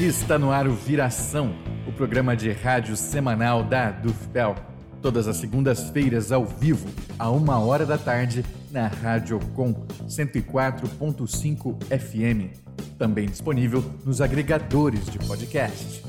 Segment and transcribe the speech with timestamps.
[0.00, 1.54] Está no ar o Viração,
[1.86, 4.56] o programa de rádio semanal da Dufpel.
[5.02, 6.88] Todas as segundas-feiras ao vivo,
[7.18, 9.74] a uma hora da tarde, na Rádio Com
[10.08, 12.56] 104.5 FM.
[12.96, 16.02] Também disponível nos agregadores de podcast.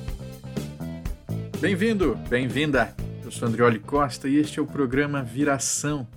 [1.59, 2.95] Bem-vindo, bem-vinda.
[3.25, 6.07] Eu sou Andrioli Costa e este é o programa Viração.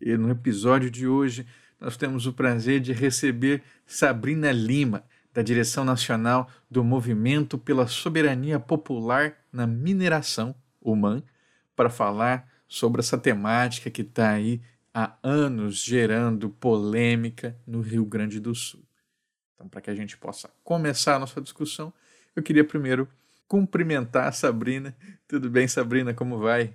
[0.00, 1.46] E no episódio de hoje
[1.78, 8.60] nós temos o prazer de receber Sabrina Lima, da Direção Nacional do Movimento pela Soberania
[8.60, 11.22] Popular na Mineração, o MAN,
[11.74, 14.60] para falar sobre essa temática que está aí
[14.92, 18.82] há anos gerando polêmica no Rio Grande do Sul.
[19.54, 21.92] Então, para que a gente possa começar a nossa discussão,
[22.34, 23.08] eu queria primeiro
[23.46, 24.96] cumprimentar a Sabrina.
[25.28, 26.14] Tudo bem, Sabrina?
[26.14, 26.74] Como vai?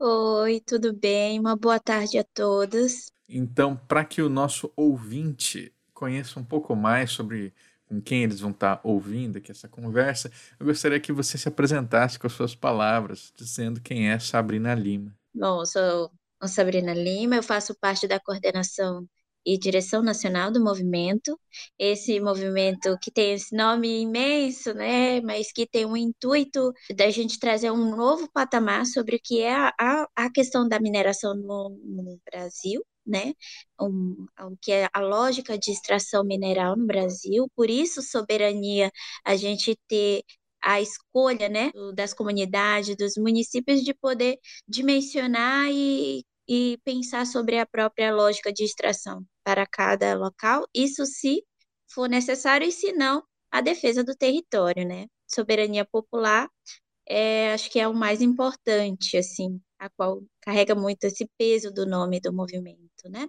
[0.00, 1.38] Oi, tudo bem?
[1.38, 3.12] Uma boa tarde a todos.
[3.28, 7.52] Então, para que o nosso ouvinte conheça um pouco mais sobre
[7.88, 12.18] com quem eles vão estar ouvindo aqui essa conversa, eu gostaria que você se apresentasse
[12.18, 15.16] com as suas palavras, dizendo quem é Sabrina Lima.
[15.34, 16.10] Bom, eu sou
[16.46, 19.08] Sabrina Lima, eu faço parte da coordenação
[19.44, 21.38] e direção nacional do movimento.
[21.78, 27.38] Esse movimento que tem esse nome imenso, né, mas que tem o intuito da gente
[27.38, 32.20] trazer um novo patamar sobre o que é a, a questão da mineração no, no
[32.30, 33.32] Brasil, né,
[33.80, 38.90] um, um, que é a lógica de extração mineral no Brasil, por isso soberania,
[39.24, 40.22] a gente ter
[40.62, 47.66] a escolha, né, das comunidades, dos municípios de poder dimensionar e, e pensar sobre a
[47.66, 51.44] própria lógica de extração para cada local, isso se
[51.90, 56.48] for necessário e se não, a defesa do território, né, soberania popular,
[57.06, 61.86] é, acho que é o mais importante, assim, a qual carrega muito esse peso do
[61.86, 63.28] nome do movimento né?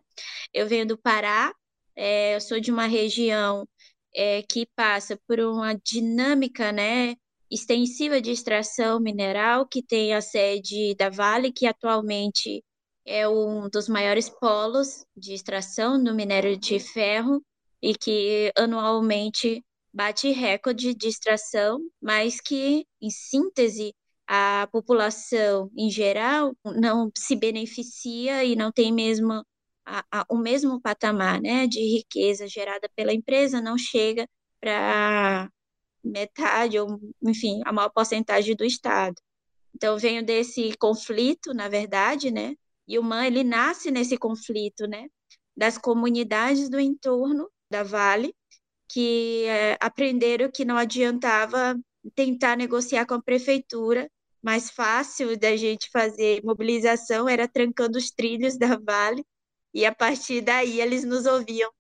[0.53, 1.53] Eu venho do Pará,
[1.95, 3.67] é, eu sou de uma região
[4.14, 7.16] é, que passa por uma dinâmica, né,
[7.52, 12.63] extensiva de extração mineral, que tem a sede da Vale, que atualmente
[13.06, 17.44] é um dos maiores polos de extração do minério de ferro
[17.81, 23.94] e que anualmente bate recorde de extração, mas que, em síntese,
[24.31, 29.44] a população em geral não se beneficia e não tem mesmo
[29.84, 34.29] a, a, o mesmo patamar né, de riqueza gerada pela empresa não chega
[34.62, 35.50] para
[36.03, 39.16] metade, ou, enfim, a maior porcentagem do Estado.
[39.73, 42.56] Então, venho desse conflito, na verdade, né?
[42.88, 45.07] E o MAN, ele nasce nesse conflito, né?
[45.57, 48.35] Das comunidades do entorno da Vale,
[48.88, 51.75] que é, aprenderam que não adiantava
[52.13, 54.09] tentar negociar com a prefeitura,
[54.41, 59.23] mais fácil da gente fazer mobilização era trancando os trilhos da Vale
[59.73, 61.72] e a partir daí eles nos ouviam.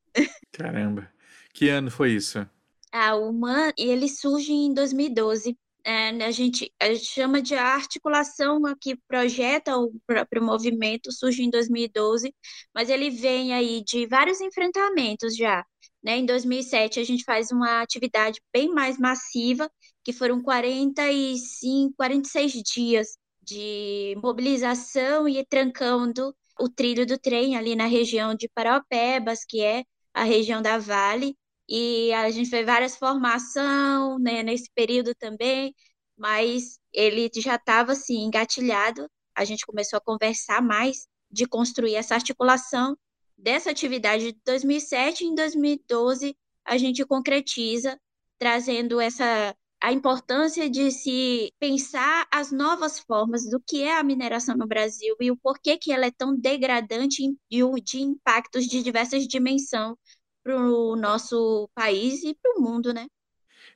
[0.51, 1.11] Caramba.
[1.53, 2.47] Que ano foi isso?
[2.91, 5.57] Ah, o MAN, ele surge em 2012.
[5.85, 11.49] É, a, gente, a gente chama de articulação que projeta o próprio movimento, surge em
[11.49, 12.33] 2012,
[12.73, 15.65] mas ele vem aí de vários enfrentamentos já.
[16.03, 16.17] Né?
[16.17, 19.69] Em 2007, a gente faz uma atividade bem mais massiva,
[20.03, 27.85] que foram 45, 46 dias de mobilização e trancando o trilho do trem ali na
[27.85, 29.83] região de Paraupebas, que é
[30.13, 31.35] a região da Vale,
[31.67, 35.73] e a gente fez várias formações né, nesse período também,
[36.17, 39.07] mas ele já estava assim engatilhado.
[39.35, 42.97] A gente começou a conversar mais de construir essa articulação
[43.37, 46.35] dessa atividade de 2007 em 2012
[46.65, 47.99] a gente concretiza
[48.37, 54.55] trazendo essa a importância de se pensar as novas formas do que é a mineração
[54.55, 59.25] no Brasil e o porquê que ela é tão degradante e de impactos de diversas
[59.27, 59.95] dimensões
[60.43, 63.07] para o nosso país e para o mundo, né?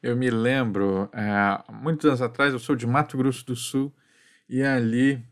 [0.02, 3.94] Eu me lembro, é, muitos anos atrás, eu sou de Mato Grosso do Sul
[4.50, 5.24] e ali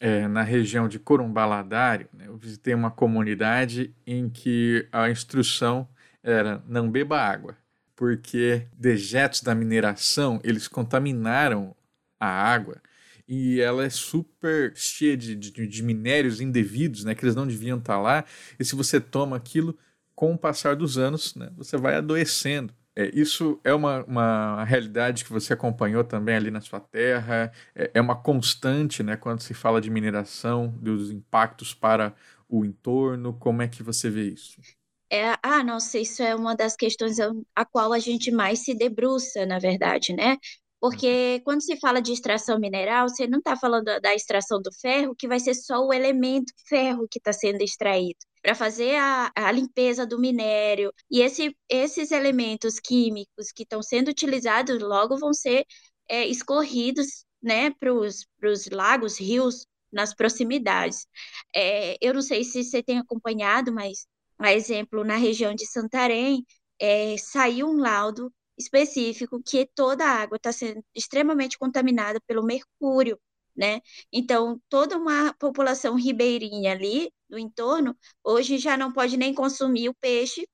[0.00, 5.86] é, na região de Corumbaladário, né, eu visitei uma comunidade em que a instrução
[6.22, 7.56] era não beba água
[7.96, 11.74] porque dejetos da mineração eles contaminaram
[12.18, 12.80] a água
[13.26, 17.78] e ela é super cheia de, de, de, minérios indevidos, né, que eles não deviam
[17.78, 18.24] estar lá.
[18.58, 19.76] E se você toma aquilo,
[20.14, 22.72] com o passar dos anos, né, você vai adoecendo.
[22.96, 27.90] É, isso é uma, uma realidade que você acompanhou também ali na sua terra, é,
[27.94, 32.14] é uma constante né, quando se fala de mineração, dos impactos para
[32.48, 33.32] o entorno.
[33.34, 34.60] Como é que você vê isso?
[35.14, 37.18] É, ah, nossa, isso é uma das questões
[37.54, 40.36] a qual a gente mais se debruça, na verdade, né?
[40.80, 45.14] Porque quando se fala de extração mineral, você não está falando da extração do ferro,
[45.16, 48.18] que vai ser só o elemento ferro que está sendo extraído.
[48.42, 50.92] Para fazer a, a, limpeza do minério.
[51.08, 55.64] E esse, esses elementos químicos que estão sendo utilizados logo vão ser
[56.08, 58.26] é, escorridos né, para os
[58.72, 59.64] lagos, rios,
[59.94, 61.06] nas proximidades.
[61.54, 64.06] É, eu não sei se você tem acompanhado, mas,
[64.38, 66.44] a exemplo, na região de Santarém,
[66.78, 73.18] é, saiu um laudo específico que toda a água está sendo extremamente contaminada pelo mercúrio,
[73.56, 73.80] né?
[74.12, 79.94] Então, toda uma população ribeirinha ali do entorno, hoje já não pode nem consumir o
[79.94, 80.46] peixe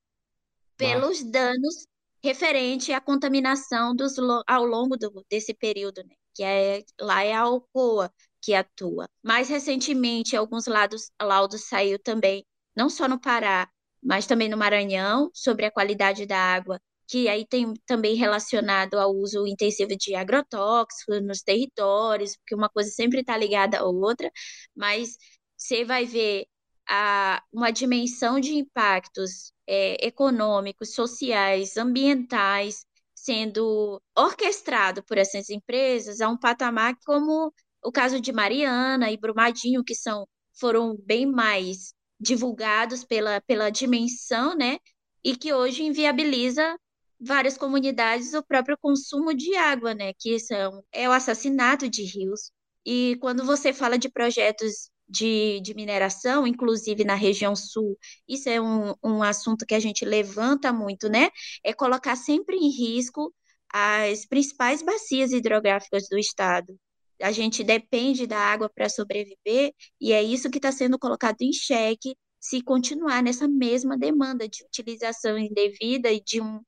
[0.77, 1.87] pelos danos
[2.23, 4.15] referente à contaminação dos,
[4.47, 6.15] ao longo do, desse período, né?
[6.35, 8.13] Que é, lá é a Alcoa
[8.43, 9.09] que atua.
[9.23, 12.45] Mais recentemente, alguns laudos, laudos saiu também,
[12.81, 13.69] não só no Pará,
[14.03, 19.13] mas também no Maranhão, sobre a qualidade da água que aí tem também relacionado ao
[19.13, 24.31] uso intensivo de agrotóxicos nos territórios, porque uma coisa sempre está ligada à outra,
[24.77, 25.17] mas
[25.57, 26.47] você vai ver
[26.89, 36.29] a, uma dimensão de impactos é, econômicos, sociais, ambientais sendo orquestrado por essas empresas a
[36.29, 37.53] um patamar como
[37.85, 40.27] o caso de Mariana e Brumadinho, que são
[40.59, 44.79] foram bem mais divulgados pela, pela dimensão, né?
[45.25, 46.79] E que hoje inviabiliza
[47.21, 50.13] várias comunidades o próprio consumo de água, né?
[50.19, 52.51] Que são, é o assassinato de rios.
[52.85, 58.61] E quando você fala de projetos de, de mineração, inclusive na região sul, isso é
[58.61, 61.31] um, um assunto que a gente levanta muito, né?
[61.65, 63.35] É colocar sempre em risco
[63.73, 66.77] as principais bacias hidrográficas do estado.
[67.21, 71.53] A gente depende da água para sobreviver, e é isso que está sendo colocado em
[71.53, 76.61] xeque se continuar nessa mesma demanda de utilização indevida e de um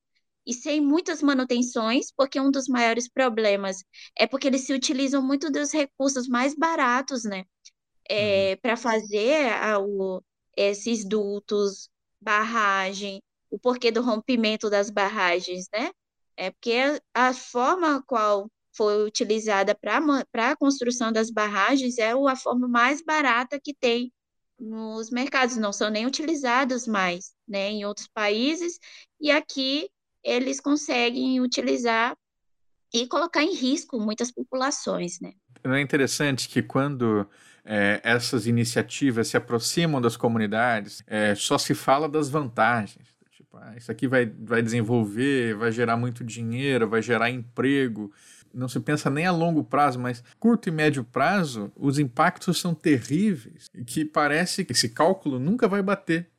[0.44, 3.84] e sem muitas manutenções, porque um dos maiores problemas
[4.16, 7.44] é porque eles se utilizam muito dos recursos mais baratos, né?
[8.08, 8.56] É, uhum.
[8.60, 10.22] Para fazer a, o,
[10.56, 11.88] esses dutos,
[12.20, 15.90] barragem, o porquê do rompimento das barragens, né?
[16.36, 22.66] É porque a forma qual foi utilizada para a construção das barragens é a forma
[22.66, 24.12] mais barata que tem
[24.58, 28.78] nos mercados, não são nem utilizados mais, né, em outros países,
[29.20, 29.88] e aqui
[30.22, 32.16] eles conseguem utilizar
[32.94, 35.32] e colocar em risco muitas populações, né.
[35.64, 37.26] Não é interessante que quando
[37.64, 43.08] é, essas iniciativas se aproximam das comunidades, é, só se fala das vantagens.
[43.30, 48.12] Tipo, ah, isso aqui vai, vai desenvolver, vai gerar muito dinheiro, vai gerar emprego.
[48.54, 52.74] Não se pensa nem a longo prazo, mas curto e médio prazo, os impactos são
[52.74, 56.30] terríveis e que parece que esse cálculo nunca vai bater.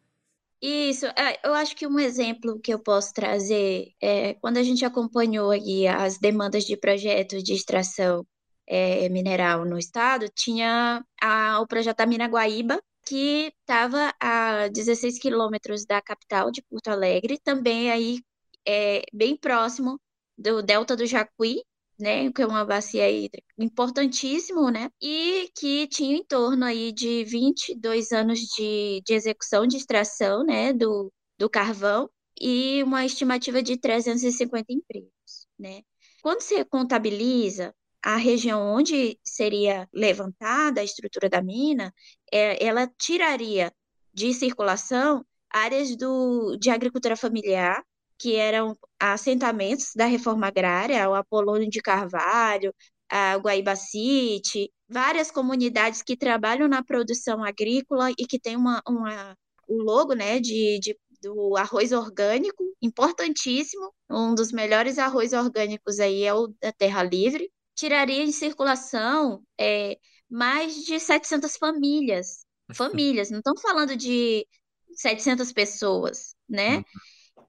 [0.62, 4.86] Isso, é, eu acho que um exemplo que eu posso trazer é quando a gente
[4.86, 8.26] acompanhou aí as demandas de projetos de extração
[8.66, 15.20] é, mineral no estado, tinha a, o projeto da Mina Guaíba, que estava a 16
[15.20, 18.22] quilômetros da capital de Porto Alegre, também aí
[18.66, 20.00] é, bem próximo
[20.38, 21.62] do Delta do Jacuí,
[22.00, 27.24] né, que é uma bacia hídrica importantíssimo, né, e que tinha em torno aí de
[27.26, 32.10] 22 anos de, de execução de extração, né, do, do carvão
[32.40, 35.82] e uma estimativa de 350 empregos, né.
[36.22, 41.94] Quando você contabiliza a região onde seria levantada a estrutura da mina,
[42.32, 43.74] é, ela tiraria
[44.14, 47.84] de circulação áreas do, de agricultura familiar,
[48.18, 52.74] que eram assentamentos da reforma agrária, o Apolônio de Carvalho,
[53.10, 59.38] a Guaíba City, várias comunidades que trabalham na produção agrícola e que tem uma, uma
[59.68, 66.24] o logo né, de, de, do arroz orgânico, importantíssimo, um dos melhores arroz orgânicos aí
[66.24, 69.98] é o da Terra Livre, tiraria em circulação é,
[70.30, 74.48] mais de 700 famílias, famílias, não estamos falando de
[74.96, 76.78] 700 pessoas, né?
[76.78, 76.84] Uhum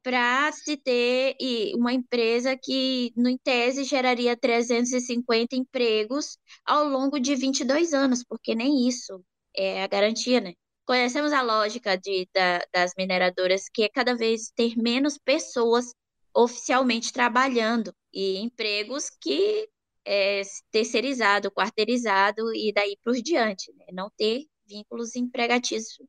[0.05, 1.35] para se ter
[1.75, 8.55] uma empresa que, no em tese, geraria 350 empregos ao longo de 22 anos, porque
[8.55, 9.25] nem isso
[9.57, 10.53] é a garantia, né?
[10.87, 15.95] Conhecemos a lógica de, da, das mineradoras, que é cada vez ter menos pessoas
[16.35, 19.69] oficialmente trabalhando e empregos que
[20.05, 23.87] é terceirizado, quarteirizado e daí por diante, né?
[23.91, 26.07] Não ter vínculos empregatícios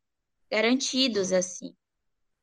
[0.51, 1.73] garantidos assim.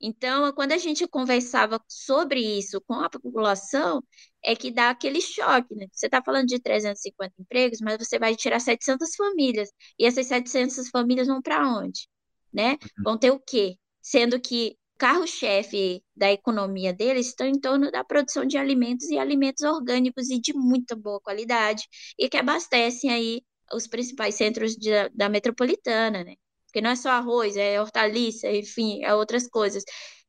[0.03, 4.03] Então, quando a gente conversava sobre isso com a população,
[4.45, 5.87] é que dá aquele choque, né?
[5.93, 9.71] Você está falando de 350 empregos, mas você vai tirar 700 famílias.
[9.99, 12.09] E essas 700 famílias vão para onde?
[12.53, 12.73] Né?
[12.73, 13.05] Uhum.
[13.05, 13.77] Vão ter o quê?
[14.03, 19.63] Sendo que carro-chefe da economia deles está em torno da produção de alimentos e alimentos
[19.65, 21.85] orgânicos e de muita boa qualidade
[22.19, 23.43] e que abastecem aí
[23.73, 26.35] os principais centros de, da metropolitana, né?
[26.73, 29.85] Porque não é só arroz, é hortaliça, enfim, é outras coisas.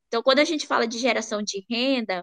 [0.08, 2.22] Então, quando a gente fala de geração de renda,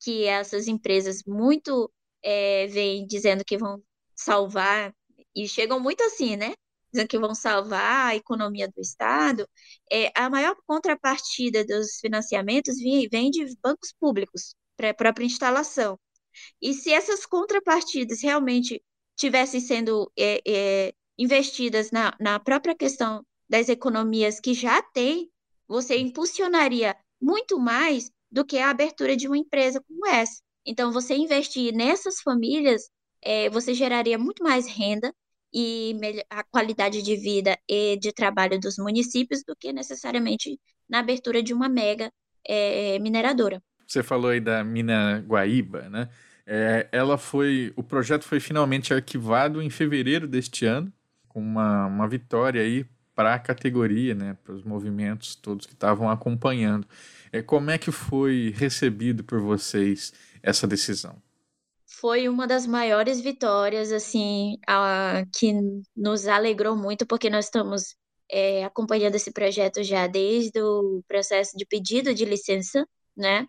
[0.00, 1.92] que essas empresas muito
[2.22, 3.82] é, vêm dizendo que vão
[4.14, 4.94] salvar,
[5.34, 6.54] e chegam muito assim, né?
[6.92, 9.48] Dizendo que vão salvar a economia do Estado,
[9.92, 15.98] é, a maior contrapartida dos financiamentos vem, vem de bancos públicos para a própria instalação.
[16.62, 18.80] E se essas contrapartidas realmente
[19.16, 25.30] tivessem sendo é, é, investidas na, na própria questão das economias que já tem,
[25.68, 30.40] você impulsionaria muito mais do que a abertura de uma empresa como essa.
[30.64, 32.90] Então, você investir nessas famílias,
[33.22, 35.12] é, você geraria muito mais renda
[35.54, 35.96] e
[36.28, 41.54] a qualidade de vida e de trabalho dos municípios do que necessariamente na abertura de
[41.54, 42.10] uma mega
[42.46, 43.62] é, mineradora.
[43.86, 46.08] Você falou aí da mina Guaíba, né?
[46.44, 50.92] É, ela foi, o projeto foi finalmente arquivado em fevereiro deste ano,
[51.28, 56.10] com uma, uma vitória aí para a categoria, né, para os movimentos todos que estavam
[56.10, 56.86] acompanhando.
[57.32, 61.16] É, como é que foi recebido por vocês essa decisão?
[61.86, 65.54] Foi uma das maiores vitórias, assim, a, que
[65.96, 67.96] nos alegrou muito, porque nós estamos
[68.30, 73.48] é, acompanhando esse projeto já desde o processo de pedido de licença, né?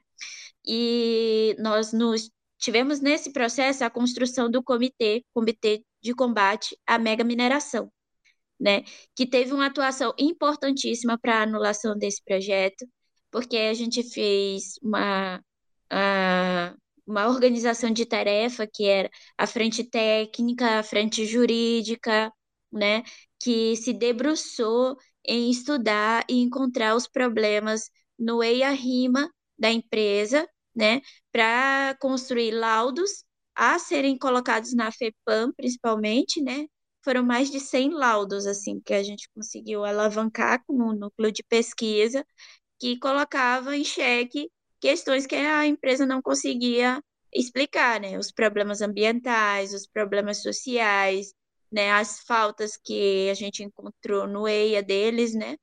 [0.66, 7.24] E nós nos tivemos nesse processo a construção do comitê, comitê de combate à mega
[7.24, 7.92] mineração,
[8.60, 8.84] né,
[9.16, 12.86] que teve uma atuação importantíssima para a anulação desse projeto,
[13.32, 15.42] porque a gente fez uma,
[15.92, 22.32] a, uma organização de tarefa que era a frente técnica, a frente jurídica,
[22.72, 23.04] né,
[23.40, 31.96] que se debruçou em estudar e encontrar os problemas no EIA-RIMA da empresa né, para
[32.00, 36.68] construir laudos a serem colocados na FEPAM, principalmente, né,
[37.04, 41.44] foram mais de 100 laudos, assim, que a gente conseguiu alavancar com o núcleo de
[41.44, 42.26] pesquisa,
[42.80, 44.50] que colocava em xeque
[44.80, 47.02] questões que a empresa não conseguia
[47.34, 51.34] explicar, né, os problemas ambientais, os problemas sociais,
[51.72, 55.58] né, as faltas que a gente encontrou no EIA deles, né,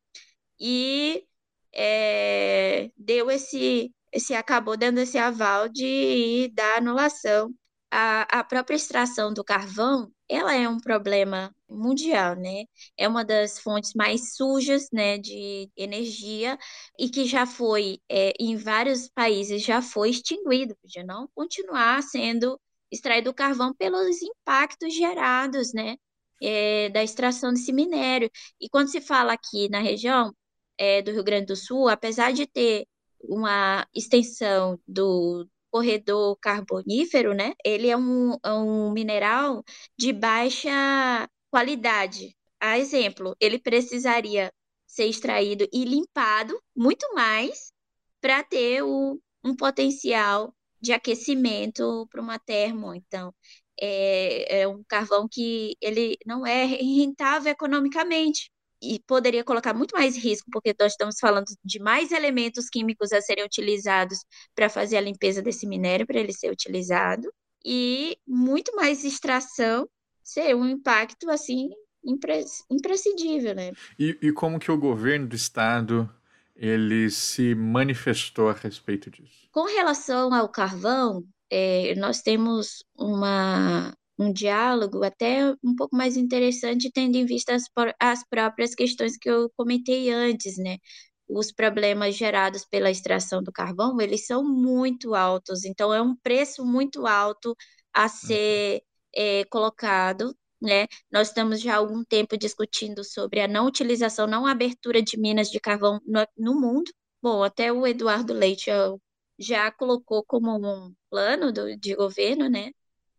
[0.61, 1.25] e
[1.73, 7.53] é, deu esse se acabou dando esse aval de da anulação.
[7.97, 12.65] A, a própria extração do carvão, ela é um problema mundial, né?
[12.97, 16.59] É uma das fontes mais sujas, né, de energia
[16.99, 22.61] e que já foi, é, em vários países, já foi extinguido, de não continuar sendo
[22.91, 25.97] extraído carvão pelos impactos gerados, né,
[26.43, 28.29] é, da extração desse minério.
[28.61, 30.35] E quando se fala aqui na região
[30.79, 32.87] é, do Rio Grande do Sul, apesar de ter
[33.21, 37.53] uma extensão do corredor carbonífero, né?
[37.65, 39.65] Ele é um, é um mineral
[39.99, 40.71] de baixa
[41.51, 42.37] qualidade.
[42.61, 44.53] A exemplo, ele precisaria
[44.87, 47.73] ser extraído e limpado muito mais
[48.21, 52.95] para ter o, um potencial de aquecimento para uma termo.
[52.95, 53.35] Então,
[53.81, 58.49] é, é, um carvão que ele não é rentável economicamente
[58.85, 63.21] e poderia colocar muito mais risco, porque nós estamos falando de mais elementos químicos a
[63.21, 64.19] serem utilizados
[64.55, 67.33] para fazer a limpeza desse minério, para ele ser utilizado,
[67.65, 69.89] e muito mais extração,
[70.23, 71.71] ser um impacto assim
[72.71, 73.73] imprescindível, né?
[73.99, 76.11] E, e como que o governo do estado
[76.55, 79.49] ele se manifestou a respeito disso?
[79.51, 86.91] Com relação ao carvão, é, nós temos uma um diálogo até um pouco mais interessante,
[86.93, 87.65] tendo em vista as,
[88.01, 90.79] as próprias questões que eu comentei antes, né?
[91.29, 96.65] Os problemas gerados pela extração do carvão, eles são muito altos, então é um preço
[96.65, 97.57] muito alto
[97.93, 98.83] a ser
[99.15, 100.87] é, colocado, né?
[101.11, 105.51] Nós estamos já há algum tempo discutindo sobre a não utilização, não abertura de minas
[105.51, 106.91] de carvão no, no mundo.
[107.23, 108.71] Bom, até o Eduardo Leite
[109.39, 112.71] já colocou como um plano do, de governo, né?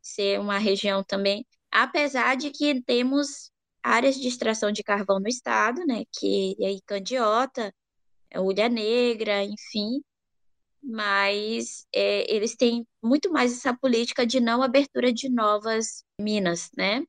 [0.05, 3.51] Ser uma região também, apesar de que temos
[3.83, 7.73] áreas de extração de carvão no estado, né, que é aí Candiota,
[8.35, 10.01] Ulha Negra, enfim,
[10.85, 17.03] mas é, eles têm muito mais essa política de não abertura de novas minas, né?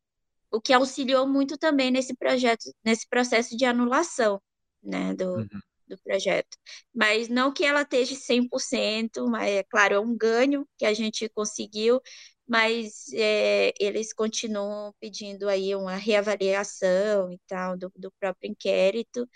[0.51, 4.41] O que auxiliou muito também nesse projeto, nesse processo de anulação,
[4.83, 5.49] né, do, uhum.
[5.89, 6.57] do projeto.
[6.95, 11.29] Mas não que ela esteja 100%, mas é claro, é um ganho que a gente
[11.29, 12.01] conseguiu,
[12.47, 19.29] mas é, eles continuam pedindo aí uma reavaliação e tal do, do próprio inquérito.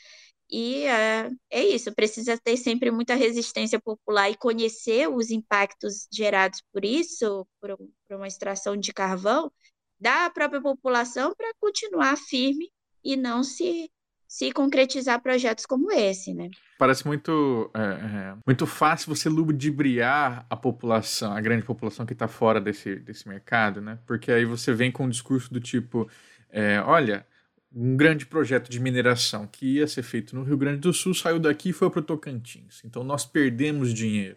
[0.50, 6.62] E é, é isso, precisa ter sempre muita resistência popular e conhecer os impactos gerados
[6.72, 9.52] por isso, por, por uma extração de carvão,
[10.00, 12.70] da própria população para continuar firme
[13.04, 13.90] e não se
[14.30, 16.50] se concretizar projetos como esse, né?
[16.78, 22.28] Parece muito, é, é, muito fácil você ludibriar a população, a grande população que está
[22.28, 23.98] fora desse, desse mercado, né?
[24.06, 26.08] Porque aí você vem com um discurso do tipo,
[26.48, 27.26] é, olha,
[27.74, 31.40] um grande projeto de mineração que ia ser feito no Rio Grande do Sul saiu
[31.40, 32.82] daqui e foi para o Tocantins.
[32.84, 34.36] Então nós perdemos dinheiro.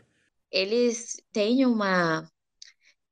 [0.52, 2.28] Eles têm uma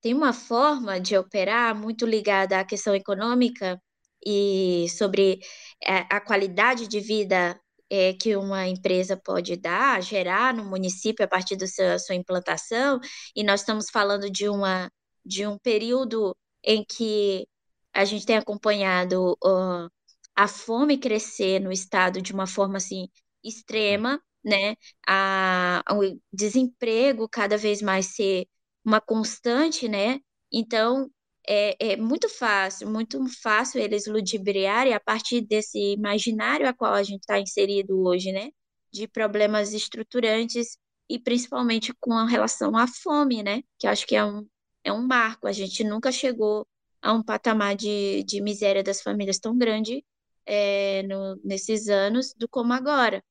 [0.01, 3.79] tem uma forma de operar muito ligada à questão econômica
[4.25, 5.39] e sobre
[5.83, 7.59] é, a qualidade de vida
[7.89, 12.99] é, que uma empresa pode dar, gerar no município a partir da sua, sua implantação,
[13.35, 14.89] e nós estamos falando de, uma,
[15.25, 17.47] de um período em que
[17.93, 19.89] a gente tem acompanhado uh,
[20.35, 23.07] a fome crescer no estado de uma forma assim
[23.43, 24.75] extrema, né?
[25.07, 28.47] A, o desemprego cada vez mais ser
[28.85, 30.19] uma constante, né?
[30.51, 31.09] Então,
[31.47, 37.03] é, é muito fácil, muito fácil eles ludibriarem a partir desse imaginário a qual a
[37.03, 38.49] gente está inserido hoje, né?
[38.91, 40.77] De problemas estruturantes
[41.09, 43.63] e principalmente com relação à fome, né?
[43.79, 44.47] Que acho que é um,
[44.83, 45.47] é um marco.
[45.47, 46.67] A gente nunca chegou
[47.01, 50.05] a um patamar de, de miséria das famílias tão grande
[50.45, 53.23] é, no, nesses anos do como agora.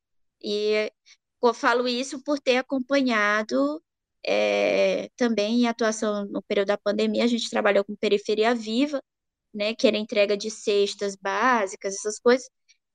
[0.43, 0.91] E
[1.43, 3.83] eu falo isso por ter acompanhado
[4.27, 9.03] é, também em atuação no período da pandemia, a gente trabalhou com Periferia Viva,
[9.53, 12.49] né, que era entrega de cestas básicas, essas coisas,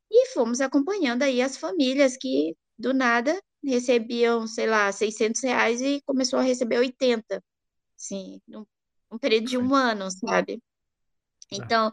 [0.10, 6.02] e fomos acompanhando aí as famílias que, do nada, recebiam, sei lá, 600 reais e
[6.06, 7.44] começou a receber 80,
[7.98, 8.66] assim, num,
[9.12, 10.62] num período de um ano, sabe?
[11.52, 11.92] Então,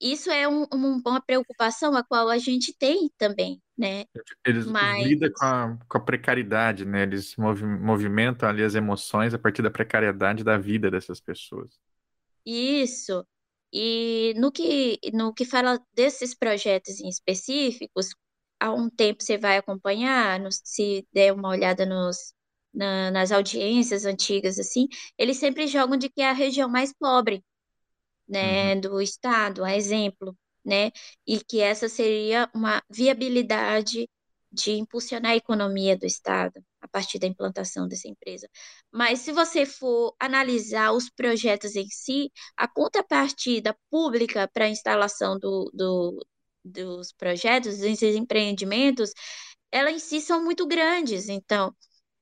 [0.00, 4.04] isso é um, uma preocupação a qual a gente tem também, né?
[4.46, 5.06] Eles Mas...
[5.06, 7.02] lidam com a, com a precariedade, né?
[7.02, 11.78] Eles movimentam ali as emoções a partir da precariedade da vida dessas pessoas.
[12.46, 13.26] Isso.
[13.72, 18.08] E no que, no que fala desses projetos em específicos,
[18.58, 22.32] há um tempo você vai acompanhar, se der uma olhada nos,
[22.72, 24.88] na, nas audiências antigas, assim,
[25.18, 27.44] eles sempre jogam de que é a região mais pobre
[28.30, 28.80] né, uhum.
[28.80, 30.92] do Estado, a exemplo, né,
[31.26, 34.08] e que essa seria uma viabilidade
[34.52, 38.48] de impulsionar a economia do Estado a partir da implantação dessa empresa.
[38.92, 45.38] Mas se você for analisar os projetos em si, a contrapartida pública para a instalação
[45.38, 46.26] do, do,
[46.64, 49.12] dos projetos, desses empreendimentos,
[49.70, 51.28] elas em si são muito grandes.
[51.28, 51.74] Então,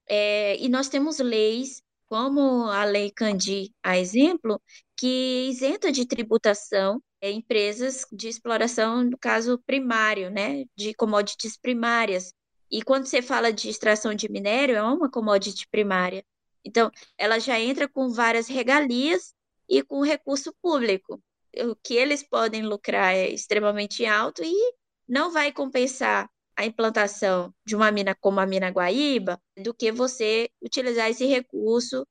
[0.09, 4.61] é, e nós temos leis como a Lei Candi, a exemplo,
[4.99, 12.35] que isenta de tributação é, empresas de exploração, no caso primário, né, de commodities primárias.
[12.71, 16.25] E quando você fala de extração de minério, é uma commodity primária.
[16.65, 19.33] Então, ela já entra com várias regalias
[19.69, 21.23] e com recurso público.
[21.57, 24.75] O que eles podem lucrar é extremamente alto e
[25.09, 30.51] não vai compensar a implantação de uma mina como a mina Guaíba do que você
[30.61, 32.05] utilizar esse recurso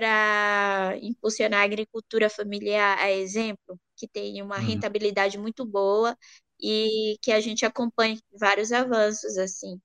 [0.00, 4.64] para impulsionar a agricultura familiar, a exemplo, que tem uma uhum.
[4.64, 6.16] rentabilidade muito boa
[6.58, 9.78] e que a gente acompanha vários avanços assim.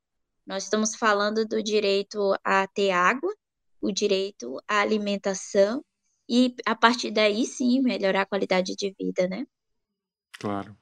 [0.47, 3.29] Nós estamos falando do direito a ter água,
[3.81, 5.83] o direito à alimentação
[6.29, 9.45] e a partir daí sim melhorar a qualidade de vida, né?
[10.39, 10.77] Claro.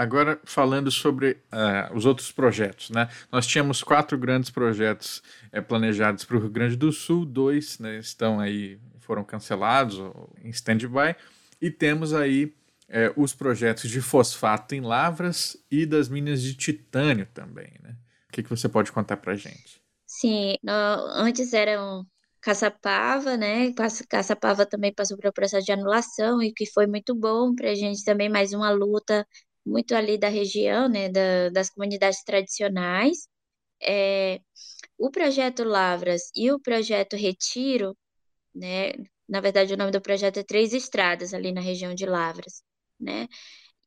[0.00, 3.06] Agora, falando sobre uh, os outros projetos, né?
[3.30, 5.22] Nós tínhamos quatro grandes projetos
[5.54, 9.98] uh, planejados para o Rio Grande do Sul, dois né, estão aí, foram cancelados
[10.42, 11.14] em stand-by,
[11.60, 12.46] e temos aí
[12.88, 17.94] uh, os projetos de fosfato em lavras e das minas de titânio também, né?
[18.30, 19.82] O que, que você pode contar para gente?
[20.06, 20.72] Sim, no,
[21.12, 22.06] antes eram
[22.40, 23.70] Caçapava, né?
[24.08, 28.02] Caçapava também passou pelo processo de anulação e que foi muito bom para a gente
[28.02, 29.26] também, mais uma luta
[29.70, 33.28] muito ali da região, né, da, das comunidades tradicionais.
[33.82, 34.40] É,
[34.98, 37.96] o projeto Lavras e o projeto Retiro,
[38.54, 38.92] né,
[39.28, 42.62] na verdade o nome do projeto é Três Estradas, ali na região de Lavras,
[43.00, 43.28] né,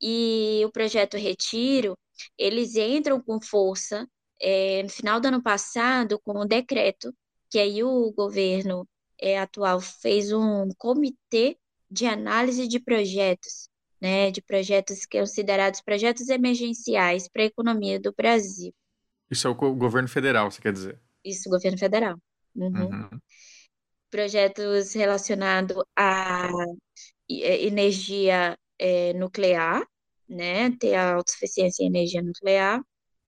[0.00, 1.98] e o projeto Retiro,
[2.38, 4.08] eles entram com força
[4.40, 7.14] é, no final do ano passado com um decreto,
[7.50, 8.88] que aí o governo
[9.20, 11.58] é, atual fez um comitê
[11.90, 13.68] de análise de projetos
[14.00, 18.72] né, de projetos considerados projetos emergenciais para a economia do Brasil.
[19.30, 21.00] Isso é o governo federal, você quer dizer?
[21.24, 22.16] Isso, governo federal.
[22.54, 22.86] Uhum.
[22.86, 23.20] Uhum.
[24.10, 26.48] Projetos relacionados à
[27.30, 29.82] é, energia é, nuclear,
[30.28, 32.82] né, ter a autossuficiência em energia nuclear,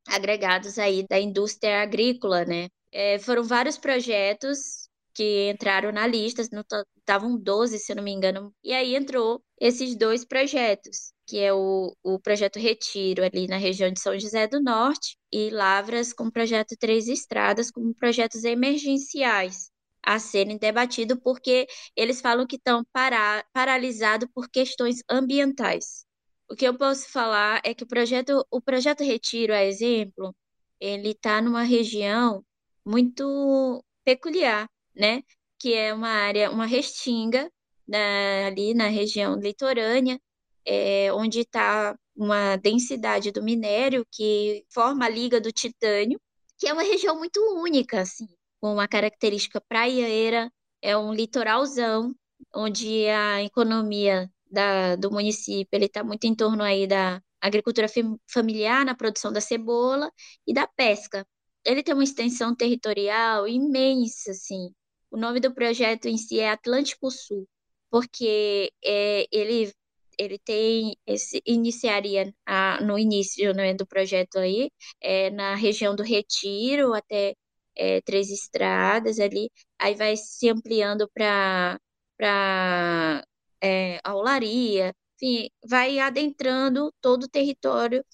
[0.07, 2.68] agregados aí da indústria agrícola, né?
[2.92, 4.86] É, foram vários projetos
[5.16, 9.96] que entraram na lista, estavam 12, se eu não me engano, e aí entrou esses
[9.96, 14.61] dois projetos, que é o, o projeto Retiro, ali na região de São José do
[14.61, 19.70] Norte, e Lavras com o projeto Três Estradas, como projetos emergenciais
[20.02, 26.05] a serem debatidos, porque eles falam que estão para, paralisados por questões ambientais.
[26.48, 30.37] O que eu posso falar é que o projeto, o projeto Retiro, a exemplo,
[30.79, 32.44] ele está numa região
[32.85, 35.23] muito peculiar, né?
[35.59, 37.51] Que é uma área, uma restinga
[37.87, 40.21] na, ali na região litorânea,
[40.65, 46.21] é, onde está uma densidade do minério que forma a liga do titânio,
[46.59, 48.27] que é uma região muito única, assim,
[48.61, 50.51] com uma característica praieira,
[50.83, 52.15] é um litoralzão,
[52.55, 57.87] onde a economia da, do município ele está muito em torno aí da agricultura
[58.29, 60.11] familiar, na produção da cebola
[60.47, 61.27] e da pesca.
[61.65, 64.71] Ele tem uma extensão territorial imensa, assim.
[65.16, 67.48] O nome do projeto em si é Atlântico Sul,
[67.90, 69.72] porque é, ele
[70.18, 76.02] ele tem esse iniciaria a, no início né, do projeto aí é, na região do
[76.02, 77.35] Retiro até
[77.74, 81.81] é, Três Estradas ali, aí vai se ampliando para
[82.16, 83.24] para
[83.62, 88.05] é, a olaria, enfim, vai adentrando todo o território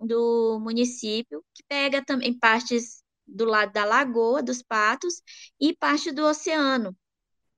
[0.00, 5.22] do município, que pega também partes do lado da Lagoa dos Patos
[5.60, 6.96] e parte do oceano.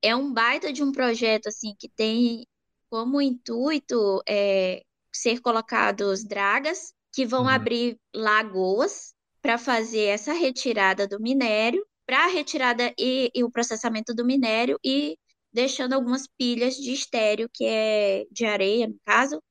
[0.03, 2.47] É um baita de um projeto assim que tem
[2.89, 7.49] como intuito é, ser colocados dragas que vão uhum.
[7.49, 14.15] abrir lagoas para fazer essa retirada do minério, para a retirada e, e, o processamento
[14.15, 15.19] do minério e
[15.53, 19.43] deixando algumas pilhas de estéreo, que é de areia, no caso,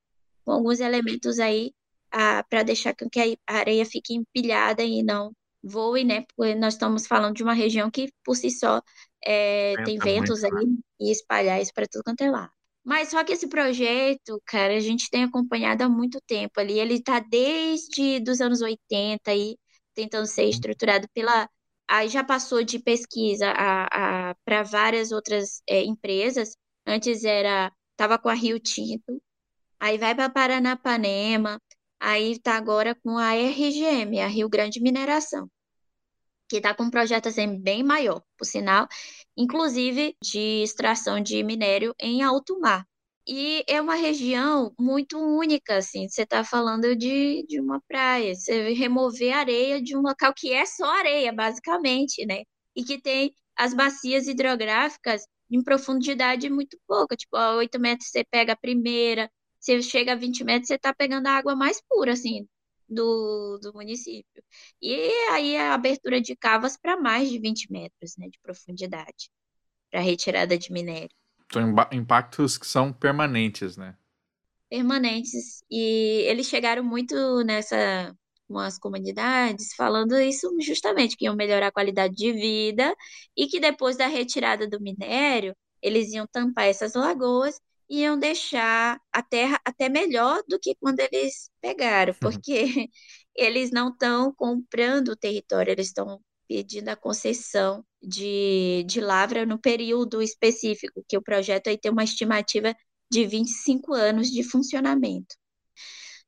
[0.46, 1.72] com alguns elementos aí
[2.50, 6.26] para deixar com que a areia fique empilhada e não voe, né?
[6.36, 8.82] Porque nós estamos falando de uma região que, por si só,
[9.24, 10.76] é, tem ventos muito, aí né?
[11.00, 12.52] e espalhar isso para tudo quanto é lado.
[12.84, 16.80] Mas só que esse projeto, cara, a gente tem acompanhado há muito tempo ali.
[16.80, 19.58] Ele está desde os anos 80 aí,
[19.94, 20.50] tentando ser uhum.
[20.50, 21.50] estruturado pela
[21.90, 23.54] aí já passou de pesquisa
[24.46, 26.56] para várias outras é, empresas.
[26.86, 29.22] Antes era estava com a Rio Tinto,
[29.80, 31.60] aí vai para Paranapanema,
[32.00, 35.50] aí está agora com a RGM, a Rio Grande Mineração,
[36.50, 38.88] que está com um projeto assim, bem maior, por sinal,
[39.36, 42.86] inclusive de extração de minério em alto mar.
[43.28, 46.08] E é uma região muito única, assim.
[46.08, 50.66] Você está falando de, de uma praia, você remover areia de um local que é
[50.66, 52.44] só areia, basicamente, né?
[52.76, 57.18] E que tem as bacias hidrográficas em profundidade muito pouca.
[57.18, 60.94] Tipo, a 8 metros você pega a primeira, você chega a 20 metros, você está
[60.94, 62.48] pegando a água mais pura, assim,
[62.88, 64.44] do, do município.
[64.82, 69.30] E aí a abertura de cavas para mais de 20 metros, né, de profundidade,
[69.92, 71.16] para retirada de minério.
[71.52, 73.96] São impactos que são permanentes, né?
[74.70, 75.64] Permanentes.
[75.72, 78.14] E eles chegaram muito nessa
[78.48, 82.96] com as comunidades falando isso justamente que iam melhorar a qualidade de vida
[83.36, 89.22] e que depois da retirada do minério eles iam tampar essas lagoas iam deixar a
[89.24, 92.20] terra até melhor do que quando eles pegaram, uhum.
[92.20, 92.90] porque
[93.36, 99.60] eles não estão comprando o território, eles estão pedindo a concessão de, de lavra no
[99.60, 102.76] período específico, que o projeto aí tem uma estimativa
[103.12, 105.36] de 25 anos de funcionamento.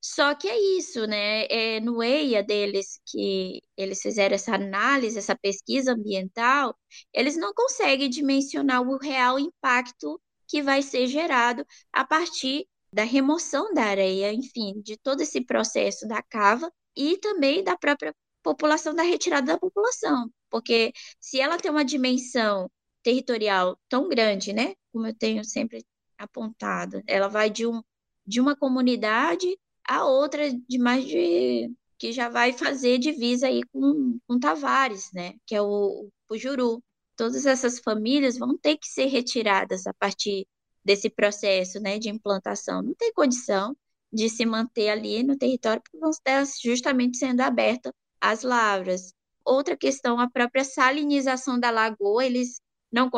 [0.02, 1.46] Só que é isso, né?
[1.48, 6.76] É no EIA deles que eles fizeram essa análise, essa pesquisa ambiental,
[7.14, 10.20] eles não conseguem dimensionar o real impacto
[10.50, 16.08] que vai ser gerado a partir da remoção da areia, enfim, de todo esse processo
[16.08, 21.70] da cava e também da própria população da retirada da população, porque se ela tem
[21.72, 22.70] uma dimensão
[23.04, 25.86] territorial tão grande, né, como eu tenho sempre
[26.18, 27.82] apontado, ela vai de, um,
[28.26, 29.48] de uma comunidade
[29.88, 35.34] a outra de mais de que já vai fazer divisa aí com, com Tavares, né,
[35.46, 36.82] que é o, o Juru.
[37.20, 40.48] Todas essas famílias vão ter que ser retiradas a partir
[40.86, 42.82] desse processo, né, de implantação.
[42.82, 43.76] Não tem condição
[44.10, 49.14] de se manter ali no território porque vão estar justamente sendo abertas as lavras.
[49.44, 53.10] Outra questão, a própria salinização da lagoa, eles não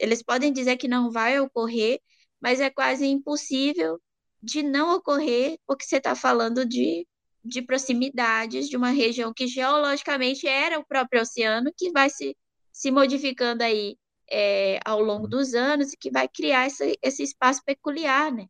[0.00, 2.00] eles podem dizer que não vai ocorrer,
[2.40, 4.00] mas é quase impossível
[4.42, 7.06] de não ocorrer, porque você está falando de,
[7.44, 12.36] de proximidades de uma região que geologicamente era o próprio oceano, que vai se,
[12.78, 13.98] se modificando aí
[14.30, 18.46] é, ao longo dos anos e que vai criar esse, esse espaço peculiar, né?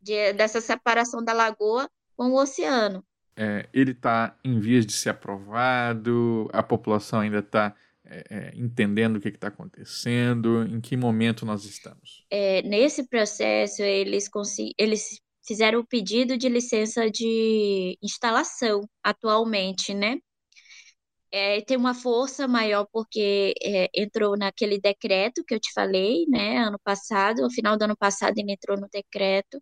[0.00, 3.04] De, dessa separação da lagoa com o oceano.
[3.36, 9.16] é, ele está em vias de ser aprovado, a população ainda está é, é, entendendo
[9.16, 12.24] o que está acontecendo, em que momento nós estamos?
[12.30, 14.30] É, nesse processo, eles,
[14.78, 20.20] eles fizeram o pedido de licença de instalação atualmente, né?
[21.30, 26.58] É, tem uma força maior porque é, entrou naquele decreto que eu te falei, né,
[26.58, 29.60] ano passado, no final do ano passado ele entrou no decreto,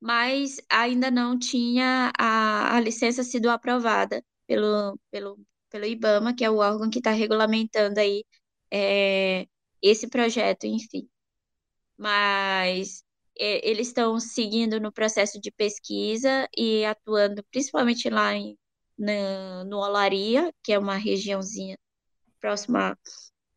[0.00, 5.38] mas ainda não tinha a, a licença sido aprovada pelo, pelo,
[5.70, 8.24] pelo IBAMA, que é o órgão que está regulamentando aí
[8.70, 9.46] é,
[9.82, 11.08] esse projeto, enfim.
[11.96, 13.04] Mas
[13.38, 18.56] é, eles estão seguindo no processo de pesquisa e atuando principalmente lá em
[18.98, 21.78] na, no Olaria, que é uma regiãozinha
[22.40, 22.98] próxima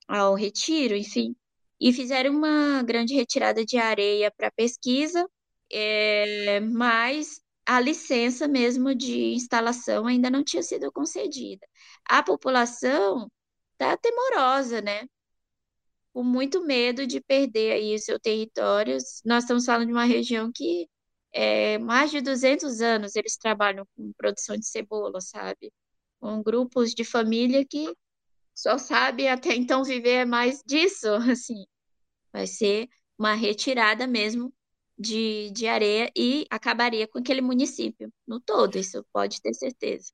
[0.08, 1.36] ao Retiro, enfim,
[1.80, 5.28] e fizeram uma grande retirada de areia para pesquisa,
[5.71, 11.67] é, mas a licença mesmo de instalação ainda não tinha sido concedida.
[12.06, 13.30] A população
[13.73, 15.06] está temorosa, né?
[16.13, 18.97] Com muito medo de perder aí o seu território.
[19.26, 20.88] Nós estamos falando de uma região que
[21.32, 25.72] é, mais de 200 anos eles trabalham com produção de cebola, sabe?
[26.20, 27.94] Com grupos de família que
[28.56, 31.66] só sabe até então viver mais disso, assim.
[32.34, 32.88] Vai ser
[33.18, 34.54] uma retirada mesmo
[34.98, 40.12] de, de areia e acabaria com aquele município no todo, isso pode ter certeza.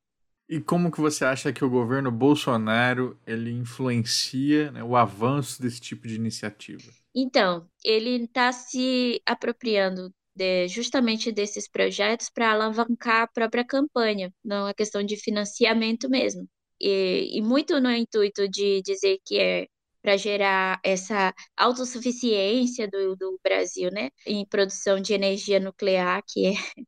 [0.48, 5.80] E como que você acha que o governo Bolsonaro ele influencia né, o avanço desse
[5.80, 6.92] tipo de iniciativa?
[7.16, 14.68] Então, ele está se apropriando de, justamente desses projetos para alavancar a própria campanha, não
[14.68, 16.48] é questão de financiamento mesmo.
[16.80, 19.68] E, e muito no intuito de dizer que é
[20.02, 26.54] para gerar essa autossuficiência do, do Brasil, né, em produção de energia nuclear, que é,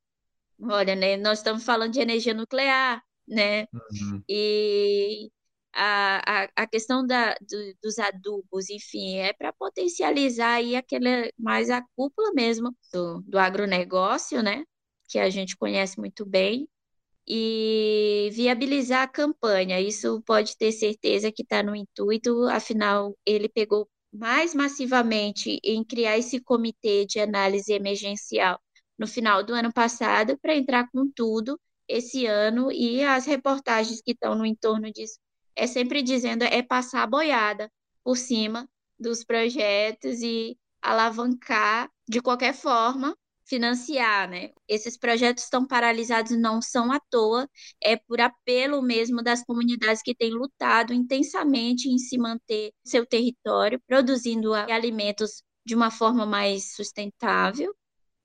[0.61, 4.21] olha, né, nós estamos falando de energia nuclear, né, uhum.
[4.27, 5.29] e
[5.75, 11.81] a, a, questão da, do, dos adubos, enfim, é para potencializar aí aquele, mais a
[11.95, 14.63] cúpula mesmo do, do agronegócio, né?
[15.09, 16.67] Que a gente conhece muito bem,
[17.27, 19.79] e viabilizar a campanha.
[19.81, 26.17] Isso pode ter certeza que está no intuito, afinal, ele pegou mais massivamente em criar
[26.17, 28.59] esse comitê de análise emergencial
[28.97, 34.11] no final do ano passado para entrar com tudo esse ano e as reportagens que
[34.11, 35.19] estão no entorno disso
[35.55, 37.71] é sempre dizendo é passar a boiada
[38.03, 44.51] por cima dos projetos e alavancar de qualquer forma financiar, né?
[44.67, 47.47] Esses projetos estão paralisados não são à toa,
[47.81, 53.79] é por apelo mesmo das comunidades que têm lutado intensamente em se manter seu território,
[53.87, 57.73] produzindo alimentos de uma forma mais sustentável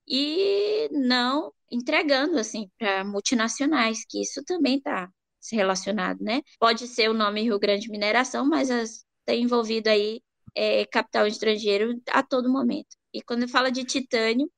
[0.07, 5.09] e não entregando assim para multinacionais, que isso também está
[5.51, 6.41] relacionado, né?
[6.59, 10.21] Pode ser o nome Rio Grande Mineração, mas as, tem envolvido aí
[10.55, 12.95] é, capital estrangeiro a todo momento.
[13.13, 14.49] E quando fala de titânio,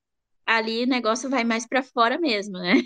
[0.45, 2.81] ali o negócio vai mais para fora mesmo, né?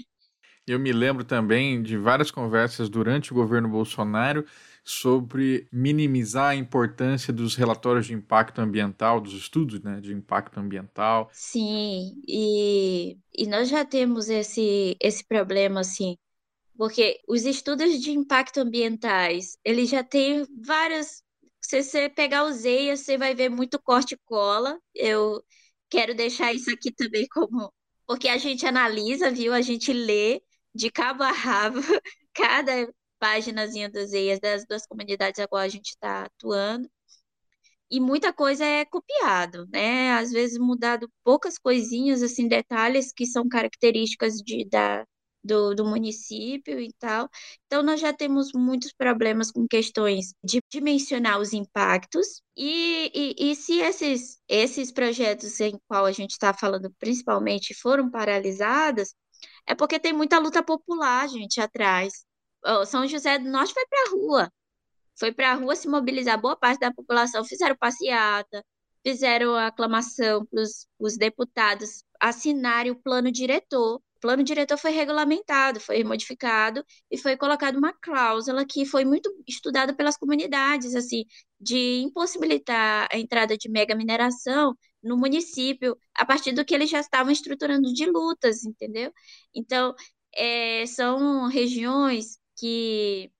[0.65, 4.45] Eu me lembro também de várias conversas durante o governo Bolsonaro
[4.83, 11.29] sobre minimizar a importância dos relatórios de impacto ambiental, dos estudos né, de impacto ambiental.
[11.31, 16.17] Sim, e, e nós já temos esse, esse problema assim
[16.77, 21.23] porque os estudos de impacto ambientais, eles já têm várias.
[21.61, 24.79] Se você pegar os EIAs, você vai ver muito corte e cola.
[24.95, 25.43] Eu
[25.89, 27.73] quero deixar isso aqui também como.
[28.05, 29.53] Porque a gente analisa, viu?
[29.53, 30.41] A gente lê
[30.73, 31.79] de cabo a rabo
[32.33, 32.87] cada
[33.19, 36.89] páginazinha dos EIAs das duas comunidades a qual a gente está atuando.
[37.89, 40.11] E muita coisa é copiado, né?
[40.13, 45.05] Às vezes mudado poucas coisinhas, assim, detalhes que são características de, da,
[45.43, 47.29] do, do município e tal.
[47.65, 52.41] Então, nós já temos muitos problemas com questões de dimensionar os impactos.
[52.55, 58.09] E, e, e se esses, esses projetos em qual a gente está falando principalmente foram
[58.09, 59.13] paralisados,
[59.65, 62.25] é porque tem muita luta popular, gente, atrás.
[62.87, 64.51] São José do Norte foi para a rua.
[65.19, 66.39] Foi para a rua se mobilizar.
[66.39, 68.63] Boa parte da população fizeram passeata,
[69.03, 70.61] fizeram aclamação para
[70.99, 77.77] os deputados assinarem o plano diretor plano diretor foi regulamentado, foi modificado e foi colocada
[77.77, 81.23] uma cláusula que foi muito estudada pelas comunidades, assim,
[81.57, 86.99] de impossibilitar a entrada de mega mineração no município a partir do que eles já
[86.99, 89.13] estavam estruturando de lutas, entendeu?
[89.55, 89.95] Então,
[90.35, 93.31] é, são regiões que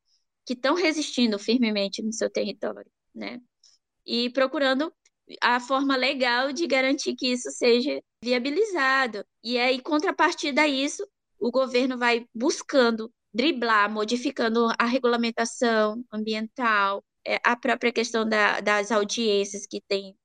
[0.45, 3.41] que estão resistindo firmemente no seu território, né?
[4.05, 4.93] E procurando
[5.41, 9.25] a forma legal de garantir que isso seja viabilizado.
[9.43, 11.05] E aí, contrapartida a isso,
[11.39, 18.91] o governo vai buscando driblar, modificando a regulamentação ambiental, é, a própria questão da, das
[18.91, 20.15] audiências que tem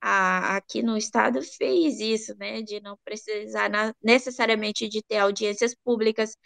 [0.00, 5.74] a, aqui no estado fez isso, né, de não precisar na, necessariamente de ter audiências
[5.84, 6.36] públicas,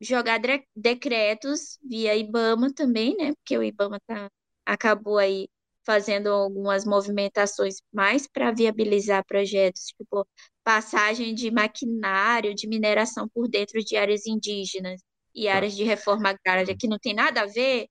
[0.00, 0.40] jogar
[0.74, 4.30] decretos via IBAMA também, né, porque o IBAMA tá,
[4.64, 5.48] acabou aí
[5.86, 10.26] fazendo algumas movimentações mais para viabilizar projetos, tipo
[10.64, 15.00] passagem de maquinário de mineração por dentro de áreas indígenas
[15.32, 15.54] e tá.
[15.54, 17.86] áreas de reforma agrária, que não tem nada a ver,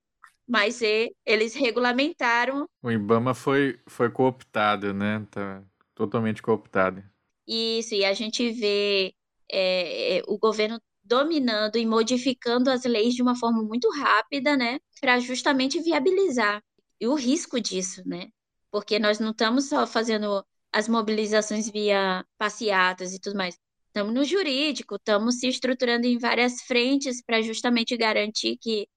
[0.46, 0.82] mas
[1.26, 2.68] eles regulamentaram.
[2.84, 5.26] O IBAMA foi, foi cooptado, né?
[5.32, 5.64] Tá
[5.96, 7.02] totalmente cooptado.
[7.48, 9.14] Isso, e a gente vê
[9.50, 14.80] é, é o governo dominando e modificando as leis de uma forma muito rápida, né?
[15.00, 16.62] Para justamente viabilizar
[17.00, 18.30] e o risco disso, né?
[18.72, 23.58] Porque nós não estamos só fazendo as mobilizações via passeatas e tudo mais.
[23.88, 28.88] Estamos no jurídico, estamos se estruturando em várias frentes para justamente garantir que,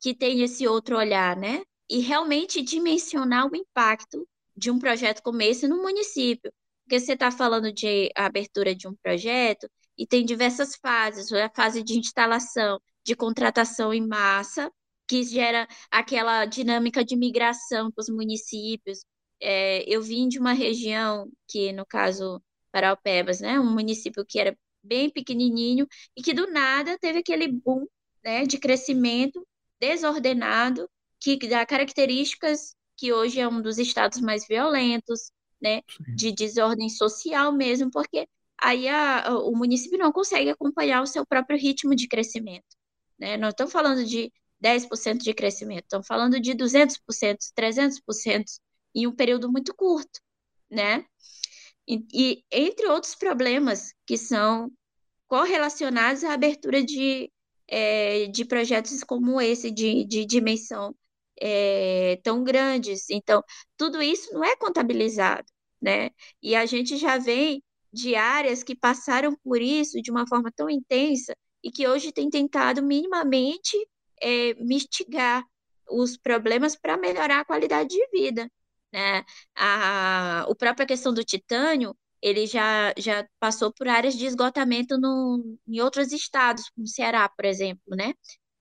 [0.00, 1.62] que tem esse outro olhar, né?
[1.88, 6.52] E realmente dimensionar o impacto de um projeto como esse no município.
[6.84, 11.82] Porque você está falando de abertura de um projeto e tem diversas fases, a fase
[11.82, 14.70] de instalação, de contratação em massa,
[15.08, 19.00] que gera aquela dinâmica de migração para os municípios.
[19.40, 24.56] É, eu vim de uma região que, no caso, Paraupebas, né, um município que era
[24.82, 27.86] bem pequenininho e que do nada teve aquele boom
[28.24, 29.46] né, de crescimento
[29.80, 30.88] desordenado
[31.20, 35.82] que dá características que hoje é um dos estados mais violentos, né,
[36.14, 38.26] de desordem social mesmo, porque
[38.60, 42.76] aí a, o município não consegue acompanhar o seu próprio ritmo de crescimento.
[43.18, 43.36] Né?
[43.36, 45.84] Não estamos falando de 10% de crescimento.
[45.84, 46.96] Estão falando de 200%,
[47.56, 48.44] 300%
[48.94, 50.20] em um período muito curto,
[50.70, 51.04] né?
[51.86, 54.70] E, e, entre outros problemas que são
[55.28, 57.30] correlacionados à abertura de,
[57.68, 60.94] é, de projetos como esse, de, de dimensão
[61.40, 63.08] é, tão grandes.
[63.10, 63.42] Então,
[63.76, 65.46] tudo isso não é contabilizado,
[65.80, 66.10] né?
[66.42, 70.68] E a gente já vem de áreas que passaram por isso de uma forma tão
[70.68, 73.76] intensa e que hoje tem tentado minimamente
[74.22, 75.44] é, mitigar
[75.90, 78.50] os problemas para melhorar a qualidade de vida.
[78.92, 79.24] Né?
[79.54, 85.58] A, a própria questão do titânio, ele já, já passou por áreas de esgotamento no,
[85.66, 88.14] em outros estados, como Ceará, por exemplo, né?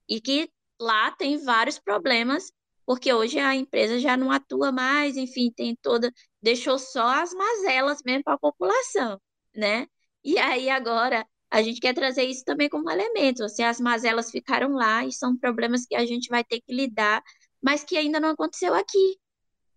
[0.07, 2.51] E que lá tem vários problemas,
[2.85, 7.99] porque hoje a empresa já não atua mais, enfim, tem toda, deixou só as mazelas
[8.05, 9.19] mesmo para a população,
[9.55, 9.87] né?
[10.23, 13.43] E aí agora a gente quer trazer isso também como elemento.
[13.43, 17.23] Assim, as mazelas ficaram lá e são problemas que a gente vai ter que lidar,
[17.61, 19.17] mas que ainda não aconteceu aqui,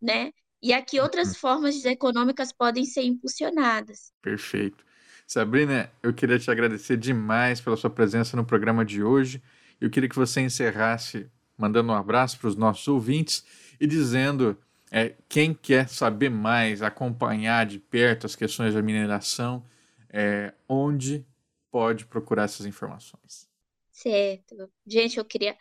[0.01, 0.33] né?
[0.63, 1.35] E aqui outras uhum.
[1.35, 4.13] formas econômicas podem ser impulsionadas.
[4.21, 4.85] Perfeito.
[5.27, 9.43] Sabrina, eu queria te agradecer demais pela sua presença no programa de hoje.
[9.81, 13.45] Eu queria que você encerrasse mandando um abraço para os nossos ouvintes
[13.81, 14.57] e dizendo
[14.91, 19.63] é, quem quer saber mais, acompanhar de perto as questões da mineração,
[20.09, 21.25] é, onde
[21.71, 23.49] pode procurar essas informações.
[23.93, 24.71] Certo.
[24.87, 25.57] Gente, eu queria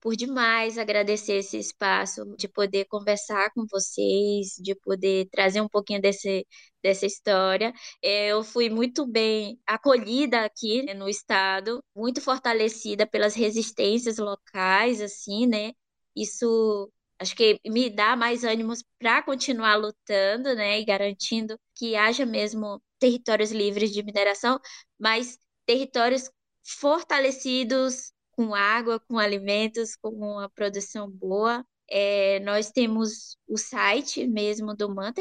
[0.00, 6.00] por demais agradecer esse espaço de poder conversar com vocês, de poder trazer um pouquinho
[6.00, 6.46] desse,
[6.82, 7.72] dessa história.
[8.02, 15.00] É, eu fui muito bem acolhida aqui né, no estado, muito fortalecida pelas resistências locais,
[15.00, 15.72] assim, né?
[16.14, 22.24] Isso acho que me dá mais ânimos para continuar lutando, né, e garantindo que haja
[22.24, 24.60] mesmo territórios livres de mineração,
[24.98, 25.38] mas
[25.68, 26.30] territórios
[26.64, 31.62] fortalecidos com água, com alimentos, com uma produção boa.
[31.90, 35.20] É, nós temos o site mesmo do Manta.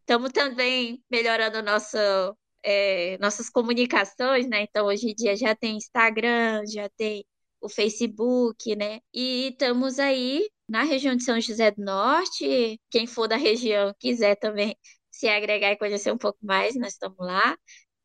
[0.00, 1.96] Estamos também melhorando nosso,
[2.62, 4.62] é, nossas comunicações, né?
[4.62, 7.24] Então, hoje em dia já tem Instagram, já tem
[7.60, 9.00] o Facebook, né?
[9.14, 12.80] E estamos aí na região de São José do Norte.
[12.90, 14.76] Quem for da região quiser também
[15.10, 17.56] se agregar e conhecer um pouco mais, nós estamos lá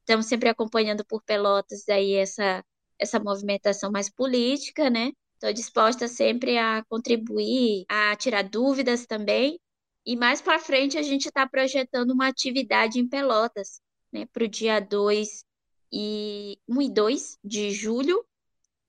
[0.03, 2.63] estamos sempre acompanhando por Pelotas aí essa,
[2.99, 5.11] essa movimentação mais política, né?
[5.35, 9.59] Estou disposta sempre a contribuir, a tirar dúvidas também.
[10.05, 14.47] E mais para frente a gente está projetando uma atividade em Pelotas, né, para o
[14.47, 15.45] dia 2
[15.91, 18.25] e 1 e 2 de julho,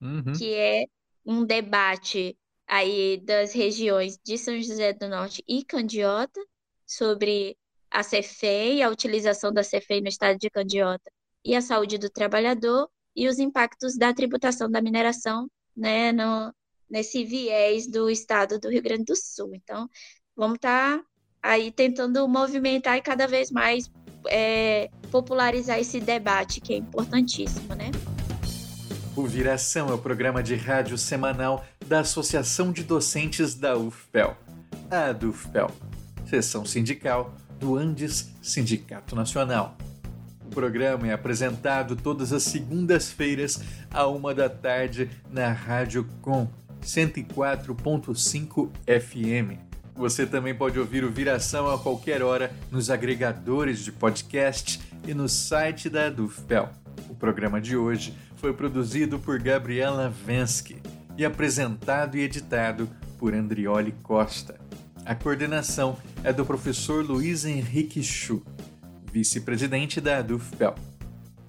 [0.00, 0.32] uhum.
[0.36, 0.84] que é
[1.24, 2.36] um debate
[2.66, 6.40] aí das regiões de São José do Norte e Candiota
[6.86, 7.56] sobre
[7.94, 11.12] a CFEI, a utilização da CFEI no estado de Candiota
[11.44, 16.52] e a saúde do trabalhador e os impactos da tributação da mineração né, no,
[16.90, 19.54] nesse viés do estado do Rio Grande do Sul.
[19.54, 19.88] Então,
[20.34, 21.04] vamos estar tá
[21.40, 23.88] aí tentando movimentar e cada vez mais
[24.26, 27.92] é, popularizar esse debate que é importantíssimo, né?
[29.16, 34.36] O Viração é o programa de rádio semanal da Associação de Docentes da UFPEL,
[34.90, 35.70] a DUFPEL,
[36.28, 37.32] seção sindical
[37.64, 39.78] do Andes Sindicato Nacional.
[40.44, 43.58] O programa é apresentado todas as segundas-feiras,
[43.90, 46.46] à uma da tarde, na Rádio Com
[46.82, 49.58] 104.5 FM.
[49.96, 55.26] Você também pode ouvir o Viração a qualquer hora nos agregadores de podcast e no
[55.26, 56.68] site da DUFPEL.
[57.08, 60.82] O programa de hoje foi produzido por Gabriela Vensky
[61.16, 64.63] e apresentado e editado por Andrioli Costa.
[65.06, 68.42] A coordenação é do professor Luiz Henrique Chu,
[69.12, 70.74] vice-presidente da ADUFPEL.